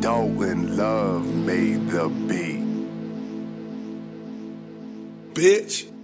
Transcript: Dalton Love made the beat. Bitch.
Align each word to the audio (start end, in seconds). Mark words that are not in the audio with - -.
Dalton 0.00 0.76
Love 0.76 1.26
made 1.34 1.88
the 1.88 2.08
beat. 2.08 2.62
Bitch. 5.34 5.95